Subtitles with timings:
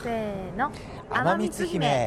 [0.00, 0.72] せーの。
[1.10, 2.06] 天光姫。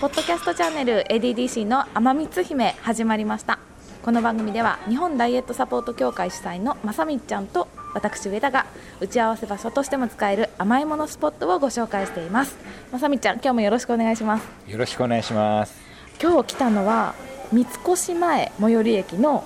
[0.00, 3.58] ポッドキャストチャンネル ADDC の天光姫始まりました。
[4.02, 8.66] この番組では日本ダイエットサポート協会主催のまさみっちゃんと私上田が
[9.00, 12.56] 打ち合わせ場所としても使える甘いものスポットをご紹介しています。
[12.92, 14.46] まさみっちゃん今日もよろしくお願いします。
[14.66, 15.80] よろしくお願いします。
[16.20, 17.14] 今日来たのは
[17.50, 19.44] 三越前最寄り駅の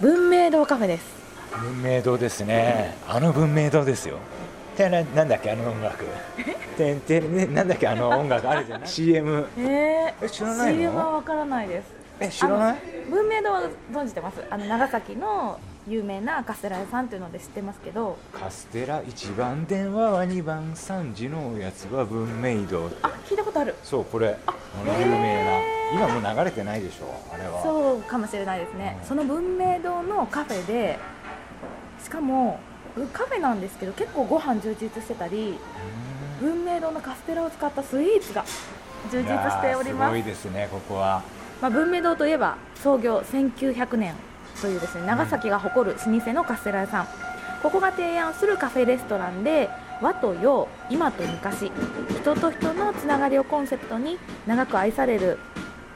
[0.00, 1.22] 文明堂カフェです。
[1.58, 2.94] 文明堂ですね。
[3.08, 4.18] あの文明堂ですよ
[4.72, 6.04] てななんだっけあの音楽。
[6.76, 8.88] てんてんねなんだっけあの音楽あるじゃない？
[8.90, 11.86] CM ええ知らないの？CM はわからないです。
[12.20, 12.78] え知らない
[13.10, 13.62] 文明堂は
[13.92, 14.42] 存じてます？
[14.50, 18.16] あの長崎の有名なカステラ屋さんっていうので知ってますけど。
[18.32, 22.96] カステラ1番電話は2番3時のおやつは文明堂って。
[23.02, 23.74] あ聞いたことある。
[23.82, 24.36] そうこれ。
[24.46, 25.60] あの有名な。
[25.94, 27.12] 今もう流れてないでしょ？
[27.34, 27.62] あれは。
[27.62, 29.06] そうかもしれないですね、うん。
[29.08, 30.98] その文明堂のカフェで
[32.02, 32.58] しかも
[33.12, 35.58] カフェなんですけど結構ご飯充実してたり
[36.42, 38.44] う文明堂のカステラを使ったスイーツが
[39.10, 40.08] 充実しております。
[40.08, 41.22] すごいですねここは。
[41.60, 44.14] まあ、文明堂といえば創業1900年
[44.60, 47.08] というですね長崎が誇る老舗のカステラ屋さん、
[47.62, 49.70] ここが提案するカフェレストランで
[50.00, 51.70] 和と洋今と昔
[52.20, 55.38] 人と人のつながりをコンセプトに長く愛される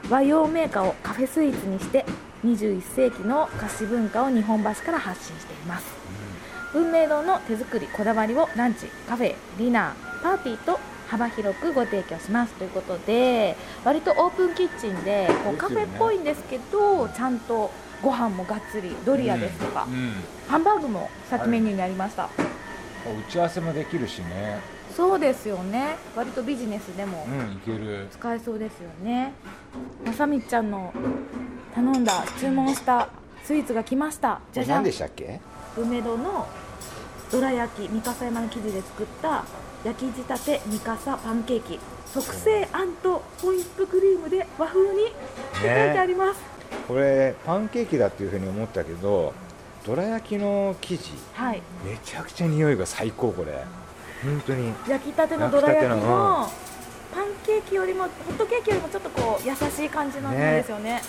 [0.09, 2.05] 和洋メーカーをカフェスイーツにして
[2.45, 5.85] 21世紀の菓子文化を日本橋から発信しています
[6.73, 20.11] 文明堂の手作りこだわりをランチカフェディナーパーティーと幅広くご提供しますということで割とオープンキッチンでこうカフェっぽいんですけどちゃんとご飯もがっつりドリアですとか、うんうん。
[20.47, 22.25] ハンバーグも先メニューにありました。
[22.25, 24.59] 打ち合わせもできるしね。
[24.95, 25.95] そうですよね。
[26.15, 28.07] 割とビジネスでもうんいける。
[28.11, 29.33] 使えそうですよね。
[30.05, 30.93] まさみっちゃんの
[31.73, 33.09] 頼んだ注文した
[33.43, 34.41] スイーツが来ました。
[34.53, 34.77] じゃじゃん。
[34.77, 35.39] 何でしたっけ？
[35.77, 36.47] 文明堂の
[37.31, 39.45] どら焼き三笠山の生地で作った
[39.83, 41.79] 焼き仕立て三笠パンケーキ。
[42.13, 45.13] 特製あんとホイップクリームで和風にって
[45.55, 45.69] 書いて
[45.99, 46.39] あります、
[46.87, 49.33] これパンケーキだっていうふうに思ったけど
[49.85, 51.11] どら焼きの生地。
[51.33, 51.61] はい。
[51.85, 53.63] めちゃくちゃ匂いが最高これ。
[54.23, 54.73] 本当に。
[54.87, 56.49] 焼きたてのどら焼きのの
[57.13, 61.01] パンケーキよりもホットケーキよりもちょっとこう優しい感じなんですよね。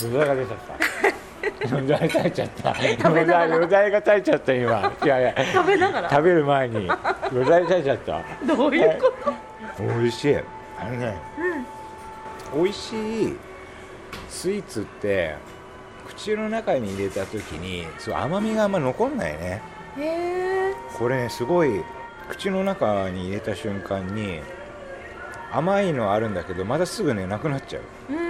[0.00, 0.74] 余罪が出ちゃった
[1.64, 2.72] 余罪垂れちゃった
[3.10, 3.54] べながら。
[3.54, 4.92] 余罪が垂れちゃった今。
[5.04, 5.34] いやいや。
[5.52, 6.10] 食べながら？
[6.10, 6.90] 食べる前に。
[7.30, 8.22] 余罪垂れちゃった。
[8.46, 9.12] どういうこ
[9.76, 10.36] と、美味しい。
[10.80, 11.16] あのね
[12.54, 13.36] 美味しい
[14.28, 15.34] スイーツって
[16.06, 19.60] 口の中に入れた時にそう甘みがあんま残んないね。
[19.98, 20.02] へ
[20.70, 20.74] え。
[20.96, 21.82] これねすごい
[22.28, 24.40] 口の中に入れた瞬間に
[25.50, 27.82] 甘いのあるんだけどまたすぐねなくなっちゃう。
[28.10, 28.27] うーん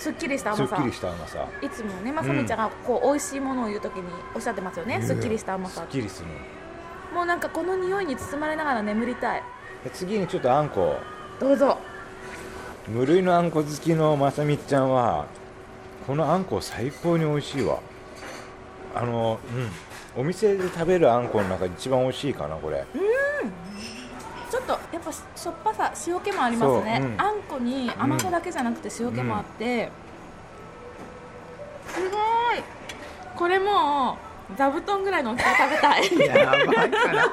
[0.00, 0.76] すっきりした甘さ。
[0.76, 1.46] すっきりした甘さ。
[1.60, 6.34] いつもねまさみちゃんがこう美味しいものを言うときにおっしゃってますよね、すっきりした甘さすっきりするの。
[7.14, 9.42] もうなんかこの匂いに包まれながら眠りたい。
[9.84, 10.96] で次にちょっとあんこ。
[11.38, 11.76] どうぞ。
[12.88, 15.26] 無類のあんこ好きのまさみちゃんは
[16.06, 17.80] このあんこ最高に美味しいわ。
[18.94, 20.22] あのうん。
[20.22, 22.84] お店で食べるあんこの中で一番美味しいかなこれ
[24.50, 27.20] ちょっとやっぱしょっぱさ塩気もありますね、そううん。
[27.20, 29.90] あんこに甘さだけじゃなくて塩気もあって、
[31.88, 32.10] すごい。
[33.36, 34.18] これも
[34.52, 36.18] う座布団ぐらいの大きさ食べたい。
[36.26, 37.30] やばいから。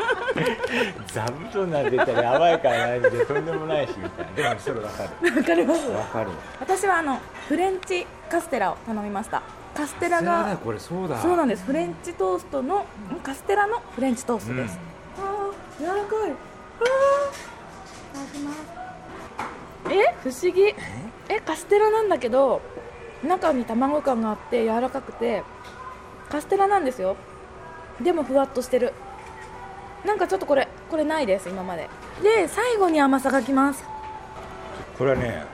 [1.07, 4.49] 座布団なんて言ったらやばいからないんでとんでもないしみたいな。
[4.49, 5.35] でもそれわかる。
[5.35, 5.89] わかります。
[5.89, 6.29] わかる。
[6.59, 9.41] 私はあのフレンチカステラを頼みました。
[9.75, 11.17] カステラがこれそうだ。
[11.17, 11.65] そうなんです。
[11.65, 14.79] フレンチトーストのんカステラのフレンチトーストです、
[15.19, 16.33] あー柔らかい
[19.89, 20.15] え？
[20.23, 20.73] 不思議。
[21.29, 21.39] え？
[21.41, 22.61] カステラなんだけど
[23.23, 25.43] 中に卵感があって柔らかくて
[26.29, 27.15] カステラなんですよ。
[28.01, 28.93] でもふわっとしてる。
[30.05, 31.89] なんかちょっとこれこれないです今まで。
[32.21, 33.83] で最後に甘さがきます。
[34.97, 35.45] これはね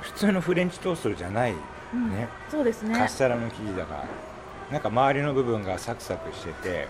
[0.00, 2.96] 普通のフレンチトーストじゃないね、そうですね。
[2.96, 4.04] カステラの生地だから。
[4.72, 6.88] なんか周りの部分がサクサクしてて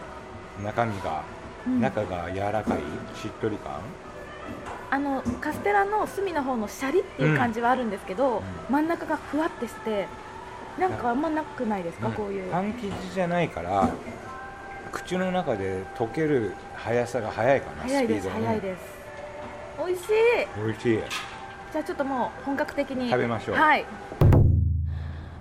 [0.64, 1.22] 中身が、
[1.66, 1.80] うん。
[1.80, 2.78] 中が柔らかい
[3.14, 3.74] しっとり感
[4.90, 8.42] あのカステラの隅の方のシャリっていう感じはあるんですけど、ん。
[8.70, 10.06] 真ん中がふわってして
[10.78, 12.14] なんかあんまなくないですか、うん。
[12.14, 12.50] こういう。
[12.50, 13.90] パン生地じゃないから
[14.92, 18.82] 口の中で溶ける速さが速いかな早いですスピードが早いです。
[19.86, 20.10] 美味しい。
[20.64, 20.98] 美味しい。
[21.72, 23.10] じゃあちょっともう本格的に。
[23.10, 23.56] 食べましょう。
[23.56, 23.84] はい。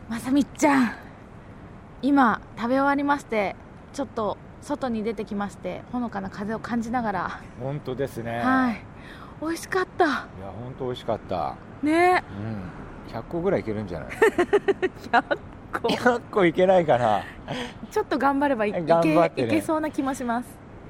[0.10, 0.96] まさみっちゃん
[2.04, 3.56] 今食べ終わりまして
[3.94, 8.40] ちょっと外に出てきましてほのかな風を感じながら、本当ですね。
[8.40, 8.82] はい。
[9.40, 10.06] 美味しかった。
[10.06, 10.24] いや
[10.60, 11.56] 本当美味しかった。
[11.84, 12.24] ね。
[13.08, 13.16] うん。
[13.16, 15.38] 100個ぐらいいけるんじゃない？100
[15.72, 17.22] 個100個いけないかな。
[17.92, 20.50] ちょっと頑張ればいねけいけそうな気もします。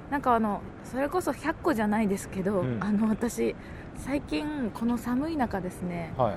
[0.10, 2.82] なんかあのそれこそ100個じゃないですけど、うん。
[2.82, 3.58] あの私
[3.98, 6.36] 最近この寒い中ですねはい。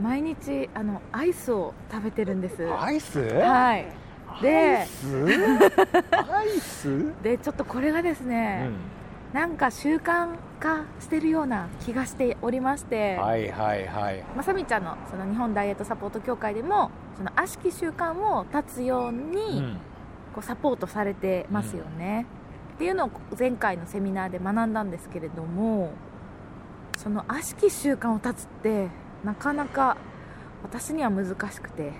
[0.00, 2.66] 毎日あのアイスを食べてるんです。
[2.72, 3.20] アイス？
[3.20, 4.07] はい
[4.42, 5.06] でス？
[6.32, 8.70] アイス、でちょっとこれがですね、
[9.32, 14.24] なんか習慣化してるような気がしておりまして、はいはいはい。
[14.36, 19.78] まさみちゃんのその日本ダイエットサポート協会でもその悪しき習慣を断つように、うん。
[20.34, 22.26] こうサポートされてますよね、
[22.74, 25.90] っていうのを前回のセミナーで学んだんですけれども
[26.98, 28.88] その悪しき習慣を断つって
[29.24, 29.96] なかなか
[30.62, 31.92] 私には難しくて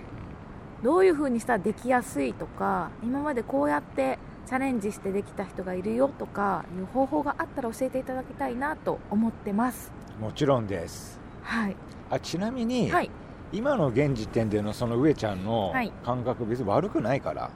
[0.82, 9.92] どういう風にしたらできやすいとか今までこうやってチャレンジしてできた人がいるよとかいう方法があったら教えていただきたいなと思ってます。
[10.20, 11.20] もちろんです。
[11.42, 11.76] はい。
[12.10, 13.10] あちなみに、はい。
[13.52, 15.92] 今の現時点でのその上ちゃんのはい。
[16.04, 17.50] 感覚別に悪くないから、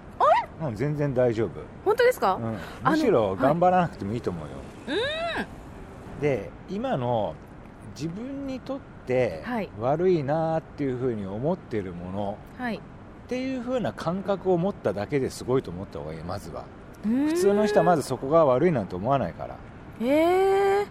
[0.60, 3.38] うん、全然大丈夫、本当ですか、うん、むしろはい。
[3.38, 4.54] 頑張らなくてもいいと思うよ、
[6.20, 7.34] で今の
[7.94, 9.68] 自分にとってはい。
[9.80, 12.38] 悪いなっていうふうに思ってるもの。
[12.58, 12.80] はい
[13.32, 16.64] っていうふうな感覚を持っただけですごいと思った方がいいまずは。
[17.02, 19.56] 普普通の人はまずそこが悪いなんて思わないから。
[20.02, 20.86] へえ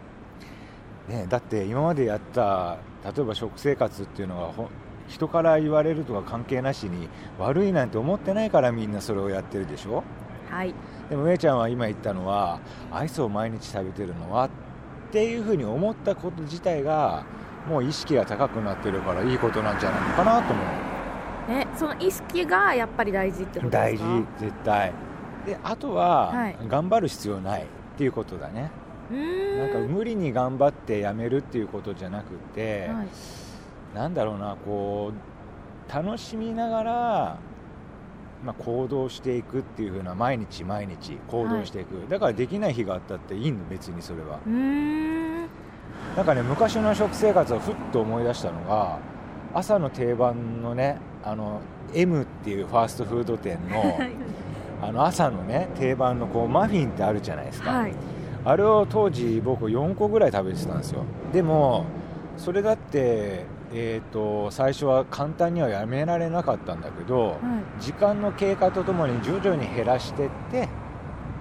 [1.07, 4.69] ね、だって今までやった例えば食生活っていうのはほ
[5.07, 10.03] 人から言われるとか関係なしに悪いなんて思ってないからみんなそれをやってるでしょ？
[10.49, 10.73] はい。
[11.11, 12.59] でもめいちゃんは今言ったのは
[12.91, 14.49] アイスを毎日食べてるのはっ
[15.11, 17.23] ていうふうに思ったこと自体が
[17.67, 20.90] もう意識が高くなってるからいいことなんじゃないのかなと思う
[21.49, 24.93] えその意識がやっぱり大事ってことで大事すか絶対。
[25.45, 26.57] であとは、はい。
[26.67, 27.65] 頑張る必要ないっ
[27.97, 28.69] ていうことだね。
[29.57, 33.07] なんか無理に頑張ってやめるっていうことじゃなくて、はい。
[33.95, 37.37] なんだろうなこう楽しみながら、
[38.45, 44.39] まあ、行動していくっていう風な毎日毎日行動していく、だからできない日があったっていいの別にそれは。
[46.15, 48.99] なんかね昔の食生活をふっと思い出したのが
[49.53, 51.61] 朝の定番のねあの
[51.93, 53.99] M っていうファーストフード店の
[54.81, 57.93] あの朝のね定番のこうマフィンってあるじゃないですか、はい。
[58.43, 61.03] あれを当時僕4個ぐらい食べてたんですよ。
[61.31, 61.85] でも
[62.37, 67.35] それだって、えー、と最初は簡単にはやめられなかったんだけど、は
[67.79, 67.81] い。
[67.81, 70.67] 時間の経過とともに徐々に減らしてって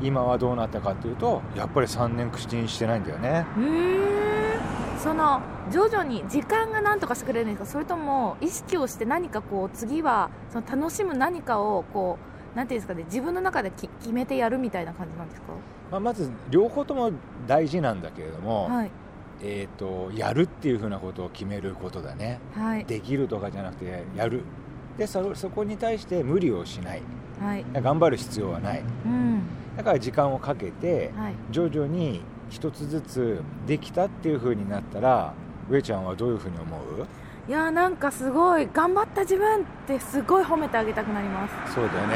[0.02, 3.46] 今はどうなったかっていうとやっぱり3年口にしてないんだよね
[5.02, 5.40] その
[5.72, 12.18] 徐々に時間が何とかしてくれるんですかそれとも意識をして何かこう次はその楽しむ何かをこ
[12.54, 15.46] うなんていうんですかね自分の中でき決めてやるみたいな感じなんですか？
[15.90, 17.12] まあ、まず両方とも
[17.46, 18.90] 大事なんだけれども、はい。
[19.42, 22.38] えー、とやるっていうふうなことを決めることだね。
[22.54, 22.84] はい。
[22.84, 24.42] できるとかじゃなくてやる。
[24.98, 27.02] でそそこに対して無理をしない。
[27.40, 27.64] はい。
[27.72, 28.82] 頑張る必要はない。
[29.06, 29.42] うん。
[29.76, 31.34] だから時間をかけてはい。
[31.50, 32.20] 徐々に
[32.50, 35.32] 一つずつできたっていう風になったら
[35.70, 37.06] 上ちゃんはどういう風に思う？
[37.48, 41.74] いやーなんかすごい頑張った自分ってすごい褒めてあげたくなります。
[41.74, 42.14] そうだよね。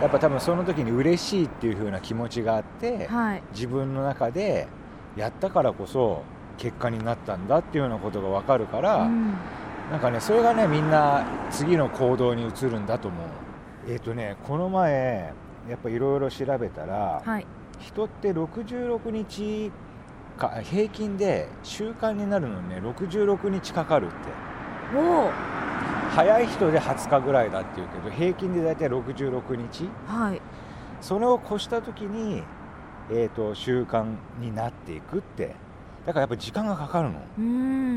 [0.00, 3.42] やっぱ多分その時に嬉しいっていう風な気持ちがあってはい。
[3.52, 4.66] 自分の中で
[5.16, 6.22] やったからこそ
[6.56, 9.34] 結果になったんだっていうようなことが分かるから、うん。
[9.90, 13.92] なんかねそれがねみんな次の行動に移るんだと思う。
[13.92, 15.32] えっ、とねこの前
[15.68, 17.46] やっぱいろいろ調べたら、はい
[17.80, 19.72] 人って66日
[20.38, 24.16] か平均で習慣になるのにね66日かかるって。
[24.96, 25.30] おお
[26.10, 29.88] 早い人で20日ぐらいだっていうけど平均で大体66日。
[30.06, 30.40] はい。
[31.00, 32.42] それを越した時に、
[33.10, 34.06] えー、と習慣
[34.40, 35.56] になっていくって。
[36.06, 37.20] だからやっぱり時間がかかるの。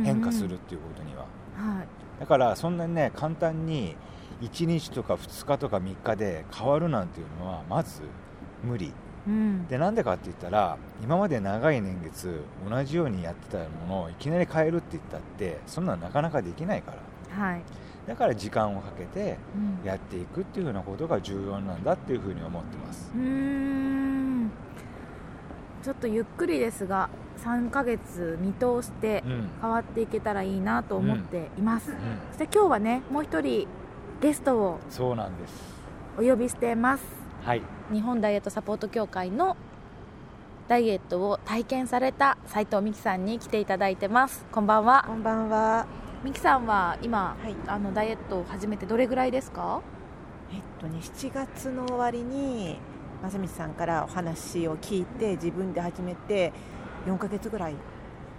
[0.04, 1.26] 変化するっていうことには。
[1.56, 1.88] はい。
[2.20, 3.96] だからそんなにね簡単に
[4.42, 8.02] 1日とか2日とか3日で変わるなんていうのはまず
[8.64, 8.94] 無理
[9.28, 9.68] うん。
[9.68, 16.94] でなんでかって言ったら今まで長い年月同じようにやってたものをいきなり変えるって言ったってそんなのなかなかできないか
[17.38, 17.46] ら。
[17.46, 17.62] はい。
[18.08, 19.86] だから時間をかけてうん。
[19.86, 23.12] やっていくっていうふうなことが重要なんだっていうふうに思ってます。
[23.14, 24.52] うーん。
[25.84, 27.10] ちょっとゆっくりですが
[27.44, 29.50] 3ヶ月見通してうん。
[29.62, 31.98] 変わっていけたらいいなと思っています、うん。
[32.32, 33.68] そして今日はねもう一人
[34.22, 35.78] ゲストをそうなんです。
[36.18, 37.62] お呼びしてますはい。
[37.94, 39.56] 日本ダイエットサポート協会の
[40.68, 44.46] ダイエットを体験された斉藤美希さんに来ていただいてます。
[44.52, 45.06] こんばんは。
[45.08, 45.88] こんばんは。
[46.26, 47.56] 美希さんは今、はい。
[47.68, 49.80] あのダイエットを始めてどれぐらいですか？
[50.52, 52.80] えっとね、7月の終わりに
[53.22, 56.52] 正道さんからお話を聞いて自分で始めて
[57.06, 57.76] 4ヶ月ぐらい。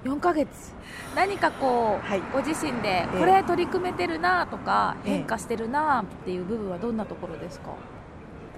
[0.04, 0.74] 4ヶ月。
[1.16, 2.20] 何かこう、はい。
[2.30, 3.18] ご自身でええ。
[3.18, 5.14] これ取り組めてるなとか、ええ。
[5.14, 7.70] 変化してるなっていう部分はどんなところですか、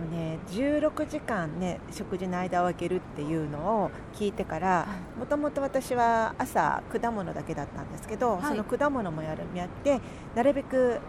[0.01, 4.87] とね、16時間ね食事の間を空けるっていうのを聞いてから
[5.19, 8.45] もともと私は朝果物だけだったんですけど、はい。
[8.45, 10.01] その果物もやるやって
[10.35, 11.01] なるべく、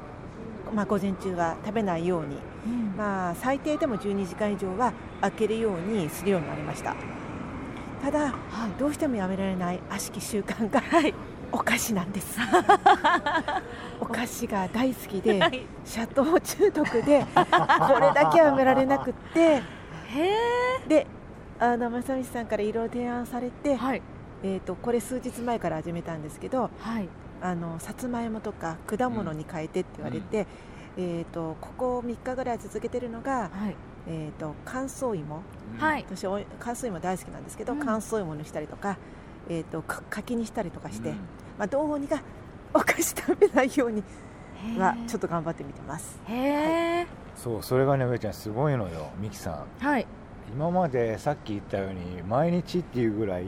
[0.74, 2.98] まあ、午前中は食べないように、うん。
[2.98, 6.96] まあ、最低でも12時間以上は空けるようにするようになりました。
[8.02, 8.80] ただはい。
[8.80, 11.14] どうしてもやめられない悪しき習慣がはい
[11.52, 12.40] お菓子なんです。
[14.00, 15.66] お菓子が大好きではい。
[15.86, 19.62] シャトー中毒でこれだけはやめられなくって。
[20.08, 21.08] へで
[21.60, 24.02] あの正道さんからいろいろ提案されて、えはい。
[24.44, 27.08] えー、とこれ数日前から始めたんですけどはい。
[27.42, 30.48] あのさつまいもとか果物に変えてって言われて、
[30.98, 33.76] えー、とここ3日ぐらい続けてるのが、はい。
[34.08, 35.42] えー、と乾燥芋。
[35.78, 36.06] はい。
[36.08, 37.80] 私お乾燥芋大好きなんですけど、うん。
[37.80, 38.98] 乾燥芋にしたりとか、
[39.52, 41.16] えー、とか柿にしたりとかして、うん。
[41.60, 42.22] まあ、どうにか
[42.74, 44.02] お菓子食べないように
[44.80, 46.18] はちょっと頑張ってみてます。
[46.26, 49.86] へえそうそれがね上ちゃんすごいのよミキさん。
[49.86, 50.08] はい。
[50.54, 53.46] 今までさっき言ったように毎日っていうぐらい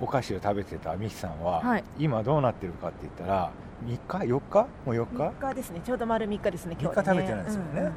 [0.00, 1.84] お菓子を食べてたミキさんは、はい。
[1.98, 3.50] 今どうなってるかって言ったら
[3.84, 4.66] 3日？4日？
[4.86, 5.80] もう4日？3日ですね。
[5.84, 7.70] ちょうど丸3日ですね今日三日食べてるんですよね。
[7.74, 7.90] うんうん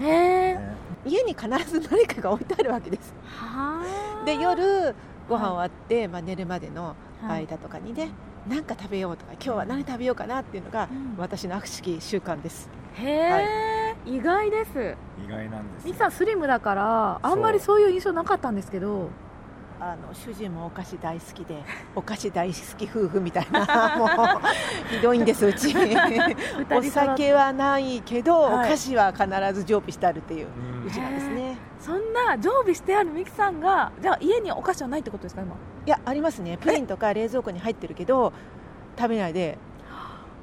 [0.00, 0.06] うん。
[0.06, 0.74] へえね。
[1.04, 3.12] 家に必ず何かが置いてあるわけです。
[3.24, 3.82] は
[4.22, 4.94] あで夜
[5.30, 8.10] ご飯終わって、まあ、寝るまでのはい間とかにね、
[8.48, 11.16] 何か食べようとか今日は何食べようかなっていうのが、うん。
[11.18, 12.68] 私の悪しき習慣です。
[12.94, 14.96] へえ意外です。
[15.24, 15.86] 意外なんですよ。
[15.86, 19.08] ミキさんスリムだからあんまりそういう印象なかったんですけど。
[19.82, 21.56] あの主人もお菓子大好きで
[21.96, 24.08] お菓子大好き夫婦みたいなもう
[24.90, 25.74] ひどいんですうち。
[26.70, 28.66] お酒はないけど、はい。
[28.66, 30.48] お菓子は必ず常備してあるっていう
[30.82, 30.86] うん。
[30.86, 31.49] うちなんですね
[31.80, 35.54] そんな常備してあるミキさんがじゃあ家にお菓子はないってことですか今？
[35.86, 36.58] いやありますね。
[36.58, 38.32] プリンとか冷蔵庫に入ってるけど
[38.98, 39.58] 食べないで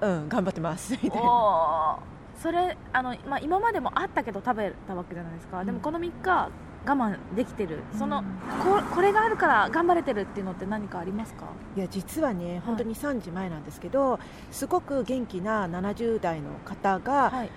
[0.02, 2.00] うん頑張ってますみたいな。
[2.42, 6.50] それあの、まあ、今までもあったけど食べたわけじゃないですか、でもこの3日
[6.86, 7.80] 我慢できてる。
[7.98, 8.24] その、
[8.64, 11.46] ここれがあるから頑張れてるっていうのって何かありますか？
[11.76, 14.20] いや実はね本当に3時前なんですけど、
[14.52, 17.50] すごく元気な70代の方がはい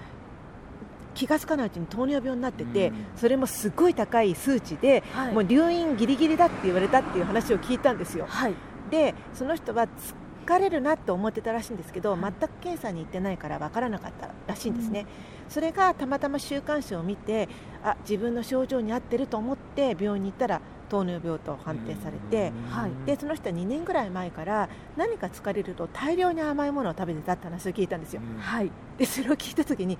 [1.21, 2.95] 気が付かないうちに糖尿病になってて、うん。
[3.15, 5.35] それもすごい高い数値で、はい。
[5.35, 8.25] もう入院ギリギリだって言われたっていう話を聞いたんですよ。
[8.27, 8.55] はい。
[8.91, 12.21] でその人は疲れるなと思ってたらしいんですけど、はい。
[12.21, 15.07] 全く検査に行ってないから分からなかったらしいんですね、
[15.49, 17.49] それがたまたま週刊誌を見て
[17.85, 22.91] あ自分の症状に合ってると思って病院に行ったら糖尿病と判定されて、はい。
[23.07, 28.71] でその人は2年ぐらい前から何か疲れると大量に甘いものを食べてたって話を聞いたんですよ、はい。
[28.99, 29.99] でそれを聞いた時に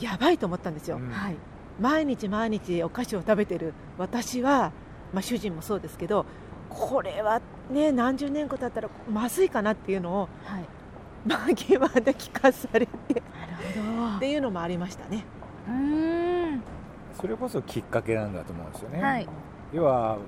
[0.00, 1.10] やばいと思ったんですよ、うん。
[1.10, 1.36] はい。
[1.80, 4.72] 毎日毎日お菓子を食べてる私は、
[5.12, 6.26] まあ、主人もそうですけど
[6.68, 7.40] これは
[7.70, 10.64] ね何十年後経ったらまずいかなっていうのをはい。
[11.26, 12.92] 紛間で聞かされて。
[13.14, 15.24] なるほっていうのもありましたね。
[15.66, 16.62] どうーん。
[17.20, 19.28] それこそきっかけなんだと思うんですよね、はい。
[19.72, 20.18] 要は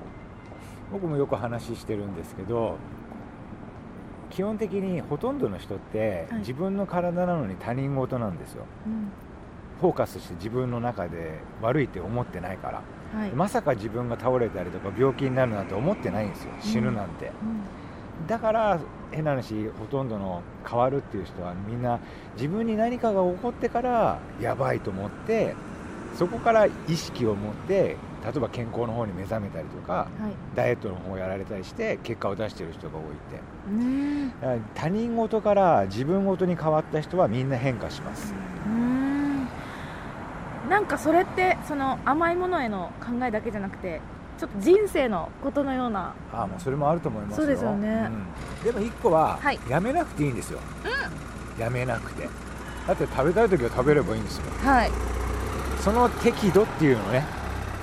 [0.93, 2.77] 僕もよく話してるんですけど
[4.31, 6.39] 基本的にほとんどの人ってはい。
[6.41, 8.65] 自分の体なのに他人事なんですよ。
[8.87, 9.11] うん
[9.81, 12.83] フォーカスして自分の中で悪いって思ってないから。
[13.19, 13.31] はい。
[13.31, 16.53] まさか自分が倒れたりとか病気になるなんて思ってないんですよ。
[16.61, 18.27] 死ぬなんて、うん。
[18.27, 18.79] だから
[19.11, 21.99] 変な話ほとんどの変わるっていう人はみんな
[22.37, 25.55] 自分に何かが起こってからやばいと思って
[26.17, 30.57] そこから意識を持って例えば健康の方に目覚めたりとかはい。
[30.57, 33.53] ダイエットの方をやられたりして結果を出してる人が多いって。
[34.75, 38.33] 他人事から自分事に変わった人はみんな変化します。
[38.33, 38.52] うーん
[40.73, 44.01] なんかそれってその甘いものへの考えだけじゃなくて
[44.39, 47.37] ちょっと人生のことのようなああもうそれもあると思いますよ。
[47.37, 48.09] そうですよね。
[48.63, 48.65] うん。
[48.65, 49.61] でも一個は、はい。
[49.69, 50.61] やめなくていいんですよ、
[51.59, 52.27] やめなくて。
[52.89, 54.91] だって食べたい時は食べればいいんですよはい。
[55.83, 57.23] その適度っていうのね。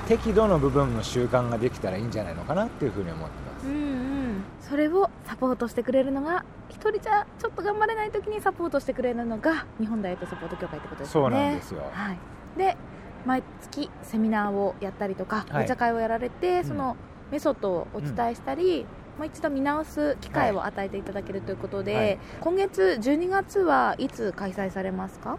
[0.07, 3.67] 適度の部分の習慣ができたらいいんじゃないのかなっていうふうに思ってます。
[3.67, 4.43] うんうん。
[4.61, 12.17] それをサポートしてくれるのが一人じゃちょっと頑張れない時にサポートしてくれるのが日本ダイエットサポート協会ってことですそうなんですよ、はい、
[12.57, 12.77] で
[13.25, 15.65] 毎月セミナーをやったりとか、はい。
[15.65, 16.63] お茶会をやられてん。
[16.63, 16.95] その
[17.31, 18.85] メソッドをお伝えしたり、
[19.17, 22.19] もう一度見直す機会を与えていただけるということで、はい。
[22.39, 25.37] 今月12月はいつ開催されますか？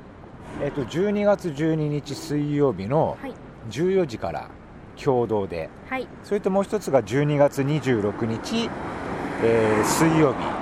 [0.63, 3.33] えっと12月12日水曜日のはい。
[3.71, 4.51] 14時から
[5.03, 5.71] 共同で。
[5.89, 6.07] はい。
[6.23, 8.69] それともう一つが12月26日、
[9.43, 10.60] えー水曜日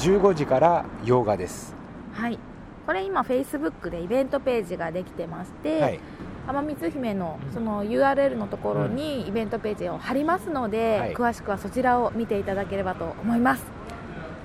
[0.00, 1.74] 15時から洋画です、
[2.14, 2.38] はい。
[2.86, 6.00] これ今フェイスブックでイベントページができてまして、はい、
[6.48, 11.14] 天光姫のうんその URL のところにイベントページを貼りますので、はい。
[11.14, 13.64] 詳しくはそちらを見ていただければと思います。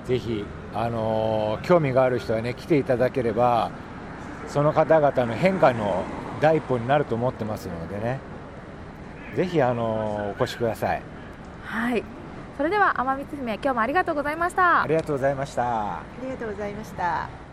[0.04, 0.44] ぜひ、
[0.74, 3.70] あのー興味がある人はね来ていただければ
[4.48, 6.04] その方々の変化の
[6.42, 8.20] 第一歩になると思ってますのでね。
[9.34, 11.02] ぜひあのお越しください。
[11.64, 12.04] はい
[12.56, 17.45] それでは天光姫今日もありがとうございましたありがとうございましたありがとうございました。